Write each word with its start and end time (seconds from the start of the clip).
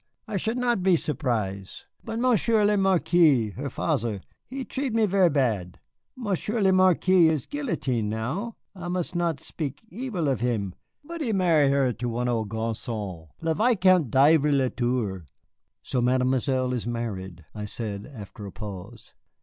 I 0.27 0.35
should 0.37 0.57
not 0.57 0.81
be 0.81 0.95
surprise'. 0.95 1.85
But 2.03 2.17
Monsieur 2.17 2.65
le 2.65 2.75
Marquis, 2.75 3.51
her 3.51 3.69
father, 3.69 4.21
he 4.47 4.65
trit 4.65 4.95
me 4.95 5.05
ver' 5.05 5.29
bad. 5.29 5.79
Monsieur 6.15 6.59
le 6.59 6.73
Marquis 6.73 7.27
is 7.29 7.45
guillotine' 7.45 8.09
now, 8.09 8.55
I 8.73 8.87
mus' 8.87 9.13
not 9.13 9.39
spik 9.39 9.83
evil 9.89 10.27
of 10.27 10.41
him, 10.41 10.73
but 11.03 11.21
he 11.21 11.31
marry 11.33 11.69
her 11.69 11.93
to 11.93 12.09
one 12.09 12.27
ol' 12.27 12.47
garçon, 12.47 13.27
Le 13.41 13.53
Vicomte 13.53 14.09
d'Ivry 14.09 14.51
le 14.53 14.71
Tour." 14.71 15.27
"So 15.83 16.01
Mademoiselle 16.01 16.73
is 16.73 16.87
married," 16.87 17.45
I 17.53 17.65
said 17.65 18.11
after 18.11 18.47
a 18.47 18.51
pause. 18.51 19.13